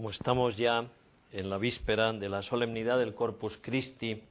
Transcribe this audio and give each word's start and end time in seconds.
como 0.00 0.12
estamos 0.12 0.56
ya 0.56 0.86
en 1.30 1.50
la 1.50 1.58
víspera 1.58 2.14
de 2.14 2.30
la 2.30 2.40
solemnidad 2.40 2.98
del 2.98 3.14
Corpus 3.14 3.58
Christi, 3.60 4.22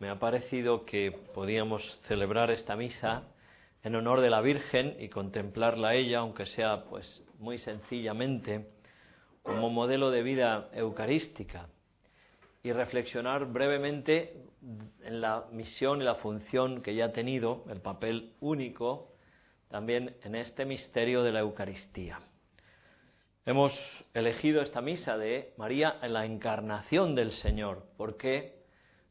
me 0.00 0.08
ha 0.08 0.18
parecido 0.18 0.86
que 0.86 1.12
podíamos 1.34 1.82
celebrar 2.08 2.50
esta 2.50 2.74
misa 2.74 3.24
en 3.82 3.96
honor 3.96 4.22
de 4.22 4.30
la 4.30 4.40
Virgen 4.40 4.96
y 4.98 5.10
contemplarla 5.10 5.88
a 5.88 5.94
ella, 5.94 6.20
aunque 6.20 6.46
sea 6.46 6.84
pues 6.84 7.22
muy 7.38 7.58
sencillamente, 7.58 8.66
como 9.42 9.68
modelo 9.68 10.10
de 10.10 10.22
vida 10.22 10.70
eucarística 10.72 11.68
y 12.62 12.72
reflexionar 12.72 13.44
brevemente 13.44 14.46
en 15.02 15.20
la 15.20 15.44
misión 15.52 16.00
y 16.00 16.04
la 16.04 16.14
función 16.14 16.80
que 16.80 16.92
ella 16.92 17.04
ha 17.04 17.12
tenido, 17.12 17.62
el 17.68 17.82
papel 17.82 18.32
único 18.40 19.12
también 19.68 20.16
en 20.22 20.34
este 20.34 20.64
misterio 20.64 21.22
de 21.22 21.32
la 21.32 21.40
Eucaristía. 21.40 22.20
Hemos 23.46 23.78
elegido 24.14 24.62
esta 24.62 24.80
misa 24.80 25.18
de 25.18 25.52
María 25.58 25.98
en 26.00 26.14
la 26.14 26.24
encarnación 26.24 27.14
del 27.14 27.30
Señor, 27.32 27.84
porque 27.98 28.64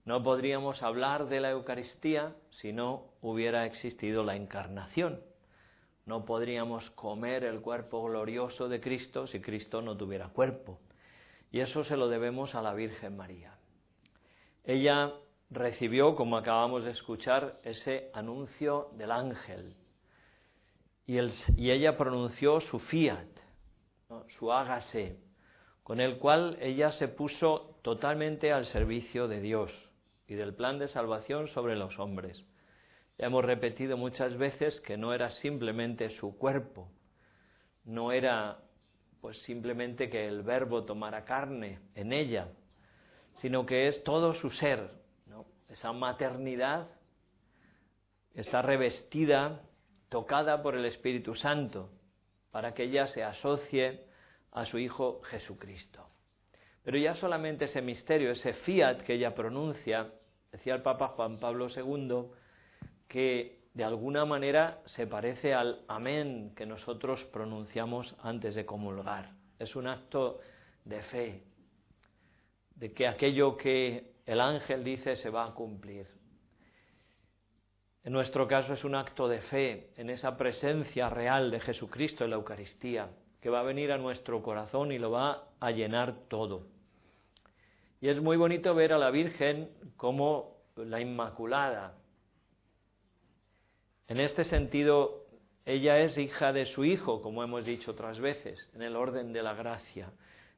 no 0.06 0.24
podríamos 0.24 0.82
hablar 0.82 1.28
de 1.28 1.40
la 1.40 1.52
Eucaristía 1.52 2.36
si 2.50 2.74
no 2.74 3.14
hubiera 3.22 3.68
existido 3.68 4.24
la 4.24 4.36
encarnación. 4.36 5.22
No 6.08 6.26
podríamos 6.26 6.90
comer 6.92 7.44
el 7.44 7.62
cuerpo 7.62 8.04
glorioso 8.06 8.68
de 8.70 8.82
Cristo 8.82 9.28
si 9.28 9.40
Cristo 9.40 9.84
no 9.84 9.96
tuviera 9.96 10.30
cuerpo. 10.30 10.80
Y 11.52 11.60
eso 11.60 11.84
se 11.84 11.96
lo 11.96 12.08
debemos 12.08 12.56
a 12.56 12.64
la 12.64 12.74
Virgen 12.74 13.16
María. 13.16 13.54
Ella 14.64 15.14
recibió, 15.52 16.16
como 16.16 16.38
acabamos 16.38 16.86
de 16.86 16.92
escuchar, 16.92 17.60
ese 17.64 18.10
anuncio 18.16 18.90
del 18.98 19.12
ángel. 19.12 19.76
Y, 21.06 21.20
y 21.56 21.70
ella 21.70 21.96
pronunció 21.96 22.60
su 22.62 22.80
fiat, 22.80 23.28
su 24.38 24.52
hágase, 24.52 25.18
con 25.84 26.00
el 26.00 26.18
cual 26.18 26.58
ella 26.62 26.92
se 26.92 27.08
puso 27.08 27.78
totalmente 27.82 28.52
al 28.52 28.66
servicio 28.68 29.28
de 29.28 29.42
Dios 29.42 29.72
y 30.28 30.36
del 30.36 30.54
plan 30.54 30.80
de 30.80 30.88
salvación 30.88 31.48
sobre 31.50 31.76
los 31.76 32.00
hombres. 32.00 32.44
Ya 33.18 33.28
hemos 33.28 33.46
repetido 33.46 33.98
muchas 33.98 34.38
veces 34.38 34.80
que 34.82 34.98
no 34.98 35.14
era 35.14 35.30
simplemente 35.30 36.10
su 36.12 36.38
cuerpo, 36.38 36.90
no 37.84 38.12
era 38.12 38.60
pues 39.22 39.42
simplemente 39.44 40.10
que 40.10 40.28
el 40.28 40.44
verbo 40.44 40.84
tomara 40.84 41.24
carne 41.24 41.80
en 41.96 42.12
ella, 42.12 42.50
sino 43.36 43.66
que 43.66 43.88
es 43.88 44.04
todo 44.04 44.34
su 44.34 44.50
ser, 44.52 44.90
esa 45.74 45.92
maternidad 45.92 46.88
está 48.36 48.62
revestida, 48.62 49.62
tocada 50.10 50.62
por 50.62 50.76
el 50.76 50.86
Espíritu 50.86 51.36
Santo, 51.36 51.90
para 52.52 52.76
que 52.76 52.84
ella 52.84 53.08
se 53.08 53.24
asocie 53.24 54.06
a 54.54 54.66
su 54.66 54.78
Hijo 54.78 55.22
Jesucristo. 55.24 56.08
Pero 56.84 56.98
ya 56.98 57.16
solamente 57.16 57.66
ese 57.66 57.82
misterio, 57.82 58.32
ese 58.32 58.54
fiat 58.54 59.02
que 59.02 59.14
ella 59.14 59.34
pronuncia, 59.34 60.12
decía 60.52 60.76
el 60.76 60.82
Papa 60.82 61.10
Juan 61.10 61.40
Pablo 61.40 61.68
II, 61.70 62.26
que 63.08 63.64
de 63.74 63.84
alguna 63.84 64.26
manera 64.26 64.82
se 64.86 65.08
parece 65.08 65.54
al 65.54 65.84
amén 65.88 66.54
que 66.56 66.66
nosotros 66.66 67.24
pronunciamos 67.26 68.16
antes 68.22 68.54
de 68.54 68.66
comulgar. 68.66 69.32
Es 69.58 69.76
un 69.76 69.88
acto 69.88 70.40
de 70.86 71.02
fe, 71.04 71.44
de 72.76 72.94
que 72.94 73.08
aquello 73.08 73.58
que 73.58 74.14
el 74.26 74.40
ángel 74.40 74.84
dice 74.84 75.16
se 75.16 75.30
va 75.30 75.46
a 75.46 75.54
cumplir. 75.54 76.06
En 78.04 78.12
nuestro 78.12 78.48
caso 78.48 78.74
es 78.74 78.84
un 78.84 78.96
acto 78.96 79.30
de 79.30 79.40
fe 79.42 79.94
en 79.96 80.10
esa 80.10 80.36
presencia 80.36 81.10
real 81.10 81.50
de 81.50 81.62
Jesucristo 81.62 82.26
en 82.26 82.32
la 82.32 82.36
Eucaristía, 82.36 83.10
que 83.44 83.50
va 83.50 83.60
a 83.60 83.64
venir 83.64 83.92
a 83.92 83.98
nuestro 83.98 84.42
corazón 84.42 84.94
y 84.94 84.98
lo 84.98 85.12
va 85.12 85.50
a 85.60 85.72
llenar 85.72 86.16
todo. 86.30 86.66
Y 88.00 88.08
es 88.08 88.22
muy 88.22 88.38
bonito 88.38 88.74
ver 88.74 88.94
a 88.94 88.98
la 88.98 89.12
Virgen 89.12 89.70
como 89.98 90.62
la 90.78 91.02
Inmaculada. 91.02 91.98
En 94.08 94.22
este 94.22 94.46
sentido, 94.46 95.26
ella 95.66 96.00
es 96.00 96.18
hija 96.18 96.54
de 96.54 96.68
su 96.68 96.86
Hijo, 96.86 97.22
como 97.22 97.44
hemos 97.44 97.66
dicho 97.66 97.92
otras 97.92 98.18
veces, 98.22 98.70
en 98.76 98.82
el 98.82 98.96
orden 98.96 99.34
de 99.34 99.44
la 99.44 99.54
gracia. 99.54 100.14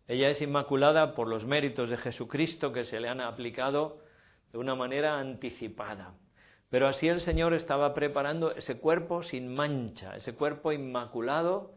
Ella 0.08 0.30
es 0.30 0.40
inmaculada 0.40 1.16
por 1.16 1.28
los 1.28 1.44
méritos 1.44 1.90
de 1.90 1.98
Jesucristo 1.98 2.72
que 2.72 2.86
se 2.86 3.00
le 3.00 3.10
han 3.10 3.20
aplicado 3.20 3.98
de 4.52 4.60
una 4.60 4.76
manera 4.76 5.18
anticipada. 5.18 6.14
Pero 6.70 6.88
así 6.88 7.08
el 7.08 7.22
Señor 7.22 7.56
estaba 7.56 7.96
preparando 7.96 8.52
ese 8.52 8.78
cuerpo 8.78 9.24
sin 9.24 9.52
mancha, 9.56 10.16
ese 10.16 10.36
cuerpo 10.36 10.72
inmaculado 10.72 11.75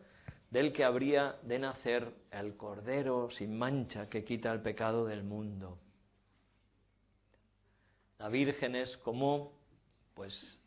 del 0.51 0.73
que 0.73 0.85
habría 0.85 1.37
de 1.43 1.59
nacer 1.59 2.13
el 2.31 2.57
Cordero 2.57 3.31
sin 3.31 3.59
mancha 3.59 4.09
que 4.09 4.25
quita 4.25 4.53
el 4.53 4.61
pecado 4.61 5.05
del 5.05 5.23
mundo. 5.23 5.79
La 8.19 8.29
Virgen 8.29 8.75
es 8.75 8.97
como, 8.99 9.53
pues, 10.15 10.59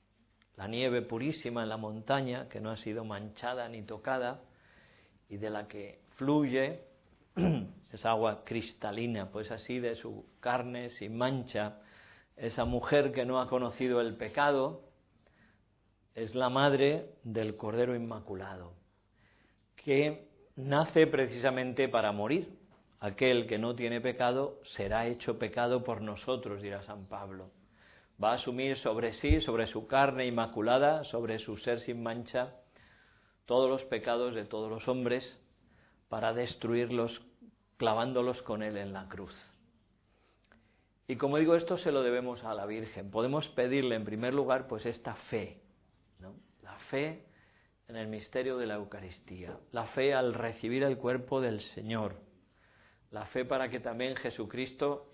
la 0.56 0.68
nieve 0.68 1.02
purísima 1.02 1.64
en 1.64 1.70
la 1.70 1.78
montaña 1.78 2.48
que 2.48 2.60
no 2.60 2.70
ha 2.70 2.78
sido 2.78 3.04
manchada 3.04 3.68
ni 3.68 3.82
tocada 3.84 4.42
y 5.28 5.38
de 5.38 5.50
la 5.50 5.68
que 5.68 6.02
fluye 6.16 6.82
esa 7.92 8.12
agua 8.12 8.44
cristalina, 8.46 9.32
pues 9.32 9.50
así 9.52 9.80
de 9.80 9.96
su 9.96 10.26
carne 10.40 10.92
sin 10.92 11.18
mancha 11.18 11.80
esa 12.36 12.66
mujer 12.66 13.12
que 13.12 13.26
no 13.26 13.40
ha 13.40 13.48
conocido 13.48 14.02
el 14.02 14.16
pecado, 14.16 14.82
es 16.16 16.36
la 16.36 16.50
madre 16.50 17.14
del 17.24 17.56
Cordero 17.56 17.96
Inmaculado, 17.96 18.74
que 19.84 20.28
nace 20.56 21.08
precisamente 21.08 21.88
para 21.88 22.12
morir. 22.12 22.60
Aquel 23.00 23.48
que 23.48 23.58
no 23.58 23.76
tiene 23.76 24.00
pecado 24.00 24.60
será 24.76 25.08
hecho 25.08 25.40
pecado 25.40 25.84
por 25.84 26.02
nosotros, 26.02 26.62
dirá 26.62 26.84
San 26.84 27.08
Pablo. 27.08 27.50
Va 28.24 28.34
a 28.34 28.36
asumir 28.36 28.78
sobre 28.78 29.14
sí, 29.14 29.42
sobre 29.42 29.66
su 29.66 29.88
carne 29.88 30.28
inmaculada, 30.28 31.04
sobre 31.06 31.40
su 31.40 31.58
ser 31.58 31.80
sin 31.80 32.04
mancha, 32.04 32.56
todos 33.46 33.70
los 33.70 33.84
pecados 33.86 34.36
de 34.36 34.46
todos 34.46 34.70
los 34.70 34.88
hombres 34.88 35.38
para 36.10 36.34
destruirlos 36.34 37.22
clavándolos 37.78 38.42
con 38.44 38.62
él 38.62 38.78
en 38.78 38.94
la 38.94 39.08
cruz. 39.08 39.36
Y 41.08 41.16
como 41.16 41.38
digo, 41.38 41.56
esto 41.56 41.80
se 41.80 41.92
lo 41.92 42.04
debemos 42.04 42.44
a 42.44 42.54
la 42.54 42.68
Virgen. 42.68 43.10
Podemos 43.10 43.48
pedirle 43.50 43.96
en 43.96 44.06
primer 44.06 44.34
lugar 44.34 44.68
pues 44.68 44.86
esta 44.86 45.16
fe, 45.16 45.60
¿no? 46.20 46.36
la 46.62 46.78
fe 46.92 47.26
en 47.88 47.96
el 47.96 48.08
misterio 48.08 48.58
de 48.58 48.66
la 48.66 48.76
Eucaristía, 48.76 49.58
la 49.72 49.86
fe 49.88 50.14
al 50.14 50.34
recibir 50.34 50.84
el 50.84 50.98
cuerpo 50.98 51.42
del 51.42 51.62
Señor, 51.62 52.16
la 53.12 53.26
fe 53.26 53.46
para 53.46 53.70
que 53.70 53.80
también 53.80 54.16
Jesucristo 54.16 55.10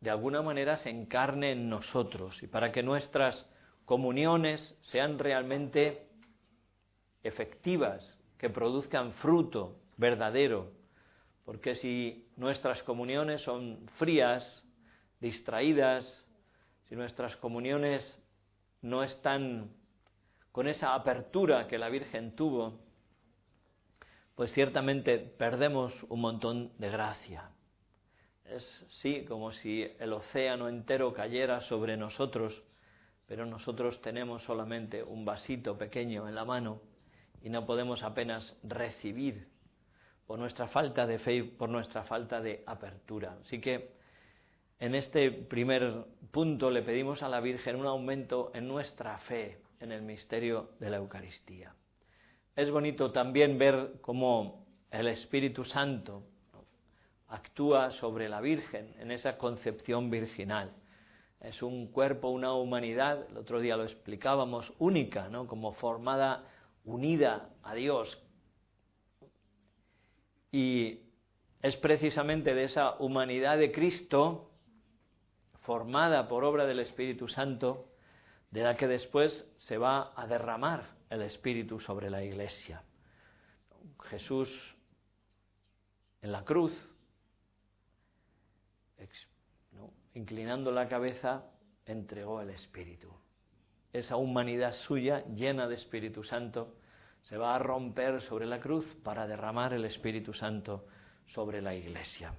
de 0.00 0.10
alguna 0.10 0.42
manera 0.42 0.78
se 0.78 0.90
encarne 0.90 1.52
en 1.52 1.68
nosotros 1.68 2.42
y 2.42 2.46
para 2.46 2.72
que 2.72 2.82
nuestras 2.82 3.46
comuniones 3.84 4.74
sean 4.82 5.18
realmente 5.18 6.08
efectivas, 7.22 8.18
que 8.38 8.48
produzcan 8.48 9.12
fruto 9.14 9.76
verdadero, 9.98 10.72
porque 11.44 11.74
si 11.74 12.26
nuestras 12.36 12.82
comuniones 12.84 13.42
son 13.42 13.86
frías, 13.98 14.64
distraídas, 15.20 16.24
si 16.88 16.96
nuestras 16.96 17.36
comuniones 17.36 18.18
no 18.80 19.04
están 19.04 19.70
con 20.52 20.66
esa 20.66 20.94
apertura 20.94 21.66
que 21.68 21.78
la 21.78 21.88
Virgen 21.88 22.34
tuvo, 22.34 22.80
pues 24.34 24.52
ciertamente 24.52 25.18
perdemos 25.18 25.92
un 26.08 26.20
montón 26.20 26.72
de 26.78 26.90
gracia. 26.90 27.50
Es 28.44 28.86
sí 29.00 29.24
como 29.26 29.52
si 29.52 29.86
el 29.98 30.12
océano 30.12 30.68
entero 30.68 31.12
cayera 31.12 31.60
sobre 31.60 31.96
nosotros, 31.96 32.62
pero 33.26 33.46
nosotros 33.46 34.00
tenemos 34.00 34.42
solamente 34.42 35.04
un 35.04 35.24
vasito 35.24 35.78
pequeño 35.78 36.28
en 36.28 36.34
la 36.34 36.44
mano 36.44 36.80
y 37.42 37.48
no 37.48 37.64
podemos 37.64 38.02
apenas 38.02 38.56
recibir 38.64 39.48
por 40.26 40.38
nuestra 40.38 40.68
falta 40.68 41.06
de 41.06 41.18
fe 41.18 41.44
por 41.44 41.68
nuestra 41.68 42.02
falta 42.04 42.40
de 42.40 42.64
apertura. 42.66 43.36
Así 43.44 43.60
que 43.60 43.92
en 44.80 44.94
este 44.94 45.30
primer 45.30 46.06
punto 46.32 46.70
le 46.70 46.82
pedimos 46.82 47.22
a 47.22 47.28
la 47.28 47.40
Virgen 47.40 47.76
un 47.76 47.86
aumento 47.86 48.50
en 48.54 48.66
nuestra 48.66 49.18
fe 49.18 49.58
en 49.80 49.92
el 49.92 50.02
misterio 50.02 50.70
de 50.78 50.90
la 50.90 50.98
Eucaristía. 50.98 51.74
Es 52.54 52.70
bonito 52.70 53.10
también 53.10 53.58
ver 53.58 53.94
cómo 54.00 54.66
el 54.90 55.08
Espíritu 55.08 55.64
Santo 55.64 56.22
actúa 57.28 57.90
sobre 57.92 58.28
la 58.28 58.40
Virgen 58.40 58.94
en 58.98 59.10
esa 59.10 59.38
concepción 59.38 60.10
virginal. 60.10 60.72
Es 61.40 61.62
un 61.62 61.86
cuerpo, 61.86 62.28
una 62.28 62.52
humanidad, 62.52 63.26
el 63.30 63.38
otro 63.38 63.60
día 63.60 63.76
lo 63.76 63.84
explicábamos, 63.84 64.72
única, 64.78 65.28
¿no? 65.28 65.46
como 65.46 65.72
formada, 65.72 66.44
unida 66.84 67.48
a 67.62 67.74
Dios. 67.74 68.22
Y 70.52 71.00
es 71.62 71.76
precisamente 71.76 72.54
de 72.54 72.64
esa 72.64 72.96
humanidad 72.98 73.56
de 73.58 73.72
Cristo 73.72 74.50
formada 75.62 76.28
por 76.28 76.44
obra 76.44 76.66
del 76.66 76.80
Espíritu 76.80 77.28
Santo, 77.28 77.89
de 78.50 78.62
la 78.62 78.76
que 78.76 78.88
después 78.88 79.46
se 79.58 79.78
va 79.78 80.12
a 80.16 80.26
derramar 80.26 80.84
el 81.08 81.22
Espíritu 81.22 81.80
sobre 81.80 82.10
la 82.10 82.22
Iglesia. 82.22 82.82
Jesús 84.08 84.48
en 86.22 86.32
la 86.32 86.44
cruz, 86.44 86.72
inclinando 90.14 90.70
la 90.70 90.88
cabeza, 90.88 91.44
entregó 91.86 92.40
el 92.40 92.50
Espíritu. 92.50 93.12
Esa 93.92 94.16
humanidad 94.16 94.74
suya, 94.86 95.24
llena 95.34 95.66
de 95.66 95.76
Espíritu 95.76 96.22
Santo, 96.22 96.76
se 97.22 97.36
va 97.36 97.54
a 97.54 97.58
romper 97.58 98.22
sobre 98.22 98.46
la 98.46 98.60
cruz 98.60 98.84
para 99.02 99.26
derramar 99.26 99.72
el 99.72 99.84
Espíritu 99.84 100.32
Santo 100.32 100.86
sobre 101.26 101.60
la 101.60 101.74
iglesia. 101.74 102.34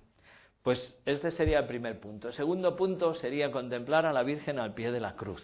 Pues 0.63 0.99
este 1.05 1.31
sería 1.31 1.59
el 1.59 1.67
primer 1.67 1.99
punto. 1.99 2.27
El 2.27 2.33
segundo 2.33 2.75
punto 2.75 3.15
sería 3.15 3.51
contemplar 3.51 4.05
a 4.05 4.13
la 4.13 4.23
Virgen 4.23 4.59
al 4.59 4.73
pie 4.73 4.91
de 4.91 4.99
la 4.99 5.15
cruz. 5.15 5.41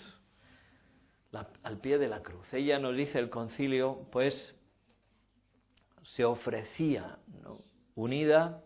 Al 1.32 1.80
pie 1.80 1.98
de 1.98 2.08
la 2.08 2.22
cruz. 2.22 2.52
Ella 2.54 2.80
nos 2.80 2.96
dice 2.96 3.20
el 3.20 3.30
concilio, 3.30 4.08
pues 4.12 4.56
se 6.16 6.24
ofrecía 6.26 7.20
unida 7.96 8.64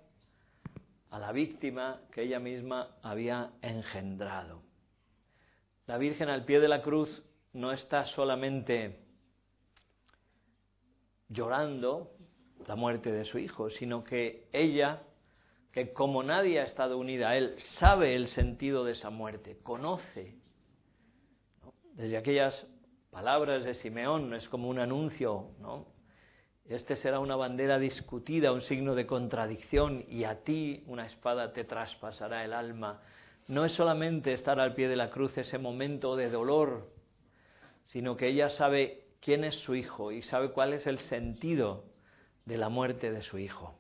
a 1.09 1.19
la 1.19 1.31
víctima 1.31 2.01
que 2.11 2.23
ella 2.23 2.39
misma 2.39 2.95
había 3.01 3.51
engendrado. 3.61 4.61
La 5.87 5.97
Virgen 5.97 6.29
al 6.29 6.45
pie 6.45 6.59
de 6.59 6.67
la 6.67 6.81
cruz 6.81 7.23
no 7.53 7.71
está 7.71 8.05
solamente 8.05 8.99
llorando 11.27 12.11
la 12.67 12.75
muerte 12.75 13.11
de 13.11 13.25
su 13.25 13.39
hijo, 13.39 13.69
sino 13.69 14.03
que 14.03 14.47
ella, 14.53 15.01
que 15.71 15.91
como 15.93 16.23
nadie 16.23 16.59
ha 16.59 16.63
estado 16.63 16.97
unida 16.97 17.29
a 17.29 17.37
él, 17.37 17.55
sabe 17.79 18.15
el 18.15 18.27
sentido 18.27 18.85
de 18.85 18.93
esa 18.93 19.09
muerte, 19.09 19.57
conoce. 19.63 20.40
Desde 21.93 22.17
aquellas 22.17 22.65
palabras 23.11 23.65
de 23.65 23.75
Simeón, 23.75 24.33
es 24.33 24.47
como 24.49 24.69
un 24.69 24.79
anuncio, 24.79 25.51
¿no? 25.59 25.87
Este 26.65 26.95
será 26.95 27.19
una 27.19 27.35
bandera 27.35 27.79
discutida, 27.79 28.53
un 28.53 28.61
signo 28.61 28.95
de 28.95 29.05
contradicción, 29.05 30.05
y 30.07 30.23
a 30.23 30.43
ti 30.43 30.83
una 30.87 31.05
espada 31.05 31.51
te 31.51 31.65
traspasará 31.65 32.45
el 32.45 32.53
alma. 32.53 33.01
No 33.47 33.65
es 33.65 33.73
solamente 33.73 34.33
estar 34.33 34.59
al 34.59 34.73
pie 34.73 34.87
de 34.87 34.95
la 34.95 35.09
cruz 35.09 35.37
ese 35.37 35.57
momento 35.57 36.15
de 36.15 36.29
dolor, 36.29 36.89
sino 37.87 38.15
que 38.15 38.27
ella 38.27 38.49
sabe 38.51 39.07
quién 39.19 39.43
es 39.43 39.55
su 39.55 39.75
hijo 39.75 40.13
y 40.13 40.21
sabe 40.21 40.51
cuál 40.51 40.71
es 40.71 40.87
el 40.87 40.99
sentido 40.99 41.83
de 42.45 42.57
la 42.57 42.69
muerte 42.69 43.11
de 43.11 43.21
su 43.21 43.37
hijo. 43.37 43.75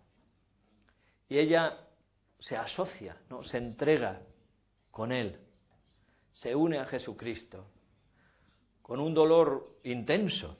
Y 1.29 1.37
ella 1.37 1.77
se 2.39 2.57
asocia, 2.57 3.15
¿no? 3.29 3.43
se 3.43 3.57
entrega 3.57 4.21
con 4.91 5.13
él, 5.13 5.39
se 6.33 6.55
une 6.55 6.77
a 6.77 6.85
Jesucristo, 6.85 7.70
con 8.91 8.99
un 8.99 9.13
dolor 9.13 9.79
intenso. 9.85 10.57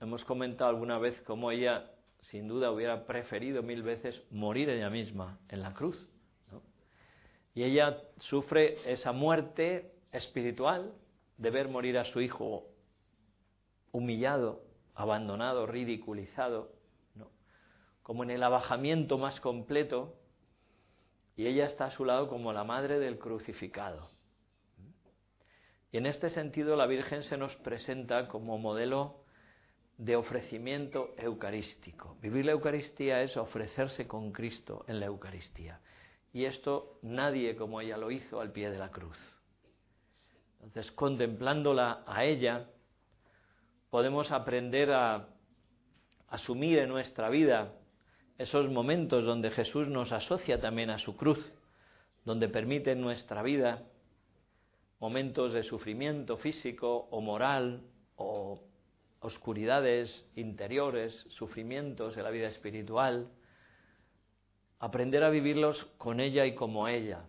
Hemos 0.00 0.24
comentado 0.24 0.70
alguna 0.70 0.98
vez 0.98 1.20
cómo 1.26 1.50
ella, 1.50 1.90
sin 2.22 2.48
duda, 2.48 2.70
hubiera 2.70 3.04
preferido 3.04 3.62
mil 3.62 3.82
veces 3.82 4.18
morir 4.30 4.70
ella 4.70 4.88
misma 4.88 5.38
en 5.50 5.60
la 5.60 5.74
cruz. 5.74 6.08
Y 7.54 7.64
ella 7.64 7.98
sufre 8.16 8.78
esa 8.90 9.12
muerte 9.12 9.92
espiritual 10.10 10.94
de 11.36 11.50
ver 11.50 11.68
morir 11.68 11.98
a 11.98 12.06
su 12.06 12.22
hijo 12.22 12.64
humillado, 13.92 14.62
abandonado, 14.94 15.66
ridiculizado, 15.66 16.72
como 18.02 18.22
en 18.22 18.30
el 18.30 18.42
abajamiento 18.42 19.18
más 19.18 19.38
completo, 19.40 20.16
y 21.36 21.46
ella 21.46 21.66
está 21.66 21.84
a 21.84 21.90
su 21.90 22.06
lado 22.06 22.26
como 22.26 22.54
la 22.54 22.64
madre 22.64 22.98
del 22.98 23.18
crucificado. 23.18 24.13
Y 25.94 25.98
en 25.98 26.06
este 26.06 26.28
sentido 26.28 26.74
la 26.74 26.88
Virgen 26.88 27.22
se 27.22 27.36
nos 27.36 27.54
presenta 27.54 28.26
como 28.26 28.58
modelo 28.58 29.20
de 29.96 30.16
ofrecimiento 30.16 31.14
eucarístico. 31.16 32.16
Vivir 32.20 32.46
la 32.46 32.50
Eucaristía 32.50 33.22
es 33.22 33.36
ofrecerse 33.36 34.08
con 34.08 34.32
Cristo 34.32 34.84
en 34.88 34.98
la 34.98 35.06
Eucaristía. 35.06 35.78
Y 36.32 36.46
esto 36.46 36.98
nadie 37.02 37.54
como 37.54 37.80
ella 37.80 37.96
lo 37.96 38.10
hizo 38.10 38.40
al 38.40 38.50
pie 38.50 38.72
de 38.72 38.78
la 38.78 38.90
cruz. 38.90 39.16
Entonces, 40.64 40.90
contemplándola 40.90 42.02
a 42.08 42.24
ella, 42.24 42.66
podemos 43.88 44.32
aprender 44.32 44.90
a 44.90 45.28
asumir 46.26 46.80
en 46.80 46.88
nuestra 46.88 47.28
vida 47.28 47.70
esos 48.36 48.68
momentos 48.68 49.24
donde 49.24 49.52
Jesús 49.52 49.86
nos 49.86 50.10
asocia 50.10 50.60
también 50.60 50.90
a 50.90 50.98
su 50.98 51.16
cruz, 51.16 51.52
donde 52.24 52.48
permite 52.48 52.90
en 52.90 53.00
nuestra 53.00 53.44
vida 53.44 53.84
momentos 55.04 55.52
de 55.52 55.62
sufrimiento 55.64 56.38
físico 56.38 57.08
o 57.10 57.20
moral 57.20 57.82
o 58.16 58.58
oscuridades 59.20 60.08
interiores, 60.34 61.12
sufrimientos 61.28 62.16
de 62.16 62.22
la 62.22 62.30
vida 62.30 62.48
espiritual, 62.48 63.28
aprender 64.78 65.22
a 65.22 65.28
vivirlos 65.28 65.76
con 65.98 66.20
ella 66.20 66.46
y 66.46 66.54
como 66.54 66.88
ella, 66.88 67.26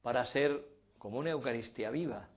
para 0.00 0.24
ser 0.24 0.64
como 0.96 1.18
una 1.18 1.32
Eucaristía 1.32 1.90
viva, 1.90 2.30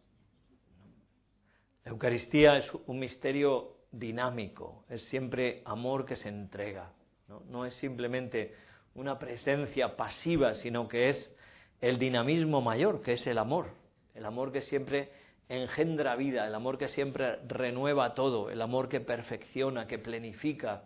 la 1.85 1.91
Eucaristía 1.91 2.57
es 2.57 2.69
un 2.85 2.99
misterio 2.99 3.77
dinámico, 3.93 4.83
es 4.89 5.03
siempre 5.03 5.61
amor 5.63 6.05
que 6.05 6.17
se 6.17 6.27
entrega, 6.27 6.91
¿no? 7.29 7.65
es 7.65 7.75
simplemente 7.75 8.53
una 8.93 9.17
presencia 9.17 9.95
pasiva, 9.95 10.55
sino 10.55 10.89
que 10.89 11.11
es 11.11 11.37
el 11.81 11.99
dinamismo 11.99 12.61
mayor, 12.61 13.01
que 13.01 13.13
es 13.13 13.27
el 13.27 13.37
amor, 13.37 13.67
el 14.15 14.25
amor 14.25 14.51
que 14.51 14.61
siempre 14.61 15.11
engendra 15.49 16.15
vida, 16.15 16.45
el 16.47 16.55
amor 16.55 16.77
que 16.77 16.89
siempre 16.89 17.37
renueva 17.47 18.13
todo, 18.13 18.49
el 18.49 18.61
amor 18.61 18.89
que 18.89 18.99
perfecciona, 18.99 19.87
que 19.87 19.99
plenifica, 19.99 20.83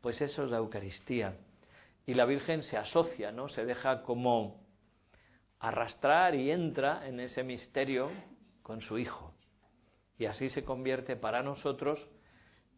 pues 0.00 0.20
eso 0.20 0.44
es 0.44 0.50
la 0.50 0.58
Eucaristía. 0.58 1.36
Y 2.06 2.14
la 2.14 2.24
Virgen 2.24 2.62
se 2.62 2.76
asocia, 2.76 3.32
¿no? 3.32 3.48
Se 3.48 3.64
deja 3.64 4.02
como 4.02 4.66
arrastrar 5.58 6.34
y 6.34 6.50
entra 6.50 7.06
en 7.06 7.20
ese 7.20 7.42
misterio 7.42 8.10
con 8.62 8.80
su 8.80 8.98
Hijo. 8.98 9.34
Y 10.18 10.24
así 10.24 10.48
se 10.48 10.64
convierte 10.64 11.16
para 11.16 11.42
nosotros 11.42 12.06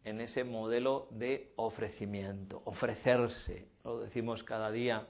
en 0.03 0.19
ese 0.19 0.43
modelo 0.43 1.07
de 1.11 1.53
ofrecimiento, 1.55 2.61
ofrecerse. 2.65 3.69
Lo 3.83 3.99
decimos 3.99 4.43
cada 4.43 4.71
día 4.71 5.07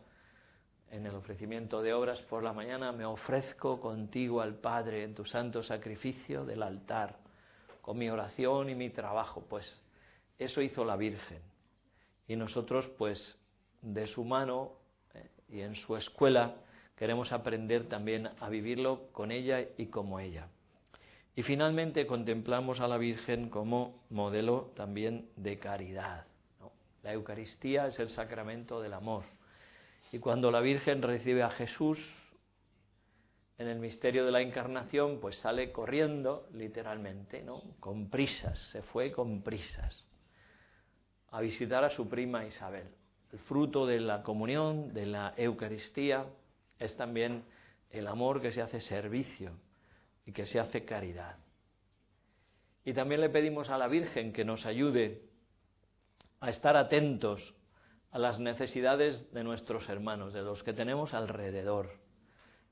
en 0.92 1.06
el 1.06 1.16
ofrecimiento 1.16 1.82
de 1.82 1.94
obras 1.94 2.22
por 2.24 2.44
la 2.44 2.54
mañana, 2.54 2.92
me 2.92 3.06
ofrezco 3.06 3.80
contigo 3.80 4.42
al 4.42 4.56
Padre 4.56 5.04
en 5.04 5.16
tu 5.16 5.26
santo 5.26 5.64
sacrificio 5.64 6.46
del 6.46 6.62
altar, 6.62 7.18
con 7.82 7.98
mi 7.98 8.10
oración 8.10 8.70
y 8.70 8.76
mi 8.76 8.90
trabajo. 8.90 9.46
Pues 9.50 9.66
eso 10.38 10.62
hizo 10.62 10.84
la 10.84 10.98
Virgen. 10.98 11.40
Y 12.28 12.36
nosotros, 12.36 12.88
pues, 12.98 13.38
de 13.82 14.06
su 14.08 14.24
mano 14.26 14.74
eh, 15.14 15.30
y 15.50 15.62
en 15.62 15.76
su 15.76 15.96
escuela, 15.96 16.56
queremos 16.98 17.32
aprender 17.32 17.88
también 17.88 18.30
a 18.40 18.50
vivirlo 18.50 19.08
con 19.14 19.32
ella 19.32 19.66
y 19.78 19.88
como 19.88 20.20
ella. 20.20 20.48
Y 21.36 21.44
finalmente 21.44 22.06
contemplamos 22.06 22.82
a 22.82 22.88
la 22.88 22.98
Virgen 22.98 23.50
como 23.50 24.04
modelo 24.10 24.72
también 24.76 25.30
de 25.38 25.58
caridad. 25.58 26.26
La 27.02 27.14
Eucaristía 27.14 27.88
es 27.88 27.98
el 27.98 28.10
sacramento 28.10 28.82
del 28.82 28.94
amor. 28.94 29.24
Y 30.12 30.20
cuando 30.20 30.52
la 30.52 30.60
Virgen 30.60 31.02
recibe 31.02 31.44
a 31.44 31.52
Jesús 31.52 31.98
en 33.58 33.68
el 33.68 33.80
misterio 33.80 34.26
de 34.26 34.32
la 34.32 34.42
encarnación, 34.42 35.20
pues 35.22 35.38
sale 35.38 35.72
corriendo, 35.72 36.48
literalmente, 36.54 37.44
¿no? 37.44 37.64
Con 37.80 38.10
prisas, 38.10 38.60
se 38.72 38.82
fue 38.82 39.12
con 39.12 39.42
prisas 39.42 40.06
a 41.32 41.40
visitar 41.40 41.84
a 41.84 41.90
su 41.90 42.10
prima 42.10 42.46
Isabel. 42.46 42.88
El 43.32 43.40
fruto 43.40 43.86
de 43.86 44.02
la 44.02 44.22
comunión, 44.22 44.94
de 44.94 45.06
la 45.06 45.34
Eucaristía, 45.38 46.26
es 46.78 46.96
también 46.98 47.46
el 47.90 48.08
amor 48.08 48.42
que 48.42 48.52
se 48.52 48.62
hace 48.62 48.82
servicio 48.82 49.54
y 50.26 50.34
que 50.34 50.46
se 50.46 50.60
hace 50.60 50.84
caridad. 50.84 51.38
Y 52.84 52.94
también 52.94 53.22
le 53.22 53.30
pedimos 53.30 53.70
a 53.70 53.78
la 53.78 53.88
Virgen 53.88 54.34
que 54.34 54.44
nos 54.44 54.66
ayude 54.66 55.22
a 56.42 56.50
estar 56.50 56.76
atentos 56.76 57.54
a 58.12 58.20
las 58.20 58.40
necesidades 58.40 59.32
de 59.34 59.44
nuestros 59.44 59.88
hermanos, 59.90 60.34
de 60.34 60.42
los 60.42 60.64
que 60.64 60.74
tenemos 60.74 61.14
alrededor, 61.14 62.00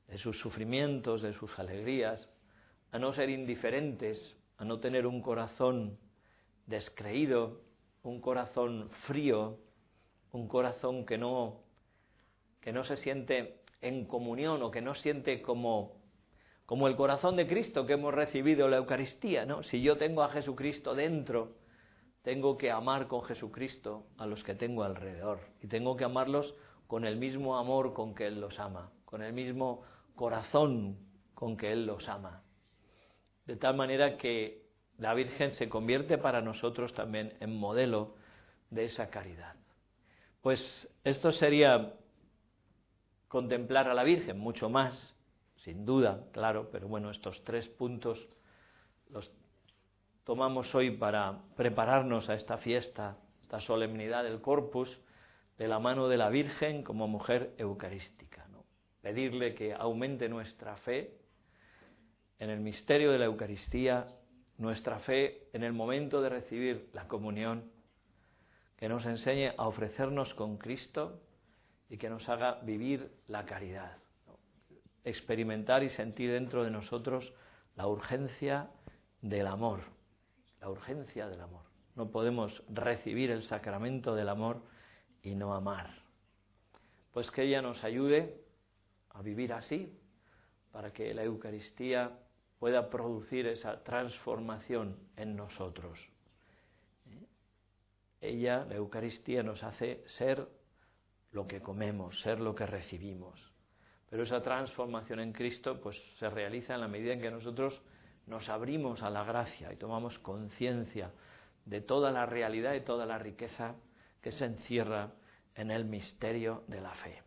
de 0.08 0.17
sus 0.17 0.38
sufrimientos, 0.39 1.22
de 1.22 1.34
sus 1.34 1.58
alegrías, 1.58 2.29
a 2.91 3.00
no 3.00 3.13
ser 3.13 3.29
indiferentes, 3.29 4.36
a 4.58 4.65
no 4.65 4.79
tener 4.79 5.08
un 5.08 5.22
corazón 5.22 5.98
descreído, 6.65 7.62
un 8.03 8.19
corazón 8.19 8.89
frío, 9.08 9.58
un 10.31 10.48
corazón 10.48 11.05
que 11.05 11.17
no 11.17 11.62
que 12.62 12.74
no 12.74 12.84
se 12.84 12.98
siente 12.98 13.62
en 13.81 14.05
comunión 14.05 14.62
o 14.62 14.69
que 14.69 14.81
no 14.81 14.93
siente 14.93 15.41
como 15.41 15.98
como 16.65 16.88
el 16.88 16.96
corazón 16.96 17.36
de 17.36 17.48
Cristo 17.48 17.86
que 17.86 17.93
hemos 17.93 18.13
recibido 18.13 18.67
la 18.67 18.77
Eucaristía, 18.77 19.46
¿no? 19.46 19.63
Si 19.63 19.81
yo 19.81 19.98
tengo 19.98 20.22
a 20.22 20.29
Jesucristo 20.29 20.93
dentro, 20.93 21.55
tengo 22.21 22.57
que 22.57 22.71
amar 22.71 23.07
con 23.07 23.23
Jesucristo 23.23 24.05
a 24.17 24.25
los 24.25 24.43
que 24.43 24.55
tengo 24.55 24.83
alrededor 24.83 25.39
y 25.61 25.67
tengo 25.67 25.95
que 25.95 26.03
amarlos 26.03 26.53
con 26.88 27.05
el 27.05 27.17
mismo 27.17 27.57
amor 27.57 27.93
con 27.93 28.15
que 28.15 28.27
Él 28.27 28.41
los 28.41 28.59
ama, 28.59 28.91
con 29.05 29.21
el 29.21 29.33
mismo 29.33 29.83
corazón 30.15 30.97
con 31.33 31.55
que 31.55 31.71
Él 31.71 31.85
los 31.85 32.09
ama. 32.09 32.43
De 33.45 33.55
tal 33.55 33.75
manera 33.75 34.17
que 34.17 34.69
la 34.97 35.13
Virgen 35.13 35.53
se 35.53 35.69
convierte 35.69 36.17
para 36.17 36.41
nosotros 36.41 36.93
también 36.93 37.33
en 37.39 37.55
modelo 37.55 38.15
de 38.69 38.85
esa 38.85 39.09
caridad. 39.09 39.55
Pues 40.41 40.88
esto 41.03 41.31
sería 41.31 41.93
contemplar 43.27 43.88
a 43.88 43.93
la 43.93 44.03
Virgen, 44.03 44.38
mucho 44.39 44.69
más, 44.69 45.15
sin 45.57 45.85
duda, 45.85 46.25
claro, 46.31 46.69
pero 46.71 46.88
bueno, 46.88 47.11
estos 47.11 47.43
tres 47.43 47.67
puntos 47.67 48.27
los 49.09 49.31
tomamos 50.29 50.75
hoy 50.75 50.91
para 50.91 51.39
prepararnos 51.55 52.29
a 52.29 52.36
esta 52.36 52.59
fiesta, 52.59 53.17
esta 53.41 53.59
solemnidad 53.62 54.24
del 54.24 54.41
Corpus, 54.41 55.01
de 55.57 55.67
la 55.67 55.79
mano 55.79 56.07
de 56.07 56.17
la 56.17 56.29
Virgen 56.29 56.83
como 56.83 57.07
mujer 57.07 57.55
eucarística. 57.57 58.45
Pedirle 59.01 59.55
que 59.55 59.74
aumente 59.74 60.29
nuestra 60.29 60.77
fe 60.77 61.17
en 62.38 62.51
el 62.51 62.59
misterio 62.59 63.12
de 63.12 63.17
la 63.17 63.25
Eucaristía, 63.25 64.05
nuestra 64.59 65.00
fe 65.00 65.48
en 65.51 65.63
el 65.63 65.74
momento 65.74 66.21
de 66.21 66.29
recibir 66.29 66.91
la 66.93 67.07
comunión, 67.07 67.63
que 68.77 68.88
nos 68.88 69.07
enseñe 69.07 69.55
a 69.57 69.67
ofrecernos 69.67 70.36
con 70.36 70.59
Cristo 70.59 71.24
y 71.89 71.98
que 71.98 72.07
nos 72.07 72.29
haga 72.29 72.59
vivir 72.62 73.12
la 73.27 73.48
caridad, 73.48 73.98
experimentar 75.03 75.81
y 75.81 75.89
sentir 75.89 76.31
dentro 76.31 76.63
de 76.63 76.69
nosotros 76.69 77.33
la 77.75 77.88
urgencia 77.88 78.69
del 79.24 79.48
amor, 79.48 79.98
la 80.61 80.69
urgencia 80.69 81.27
del 81.27 81.41
amor. 81.41 81.63
No 81.95 82.11
podemos 82.11 82.63
recibir 82.69 83.31
el 83.31 83.43
sacramento 83.43 84.15
del 84.15 84.29
amor 84.29 84.61
y 85.23 85.35
no 85.35 85.53
amar. 85.53 86.01
Pues 87.11 87.31
que 87.31 87.43
ella 87.43 87.61
nos 87.61 87.83
ayude 87.83 88.41
a 89.09 89.21
vivir 89.21 89.53
así, 89.53 89.97
para 90.71 90.91
que 90.93 91.13
la 91.13 91.23
Eucaristía 91.23 92.11
pueda 92.59 92.89
producir 92.89 93.47
esa 93.47 93.83
transformación 93.83 94.97
en 95.15 95.35
nosotros. 95.35 95.99
Ella, 98.21 98.65
la 98.65 98.75
Eucaristía, 98.75 99.43
nos 99.43 99.63
hace 99.63 100.03
ser 100.17 100.47
lo 101.31 101.47
que 101.47 101.61
comemos, 101.61 102.19
ser 102.21 102.39
lo 102.39 102.53
que 102.53 102.65
recibimos. 102.65 103.39
Pero 104.09 104.23
esa 104.23 104.41
transformación 104.41 105.19
en 105.19 105.31
Cristo 105.31 105.79
pues 105.79 105.97
se 106.17 106.29
realiza 106.29 106.73
en 106.73 106.81
la 106.81 106.87
medida 106.87 107.13
en 107.13 107.21
que 107.21 107.31
nosotros 107.31 107.79
nos 108.29 108.48
abrimos 108.48 109.01
a 109.01 109.09
la 109.09 109.24
gracia 109.24 109.74
y 109.74 109.75
tomamos 109.75 110.17
conciencia 110.19 111.12
de 111.65 111.81
toda 111.81 112.12
la 112.12 112.25
realidad 112.25 112.75
y 112.75 112.81
toda 112.81 113.05
la 113.05 113.17
riqueza 113.17 113.75
que 114.21 114.31
se 114.31 114.45
encierra 114.45 115.12
en 115.55 115.71
el 115.71 115.86
misterio 115.86 116.63
de 116.67 116.79
la 116.79 116.93
fe. 116.93 117.21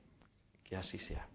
Que 0.65 0.77
así 0.77 0.99
sea. 0.99 1.32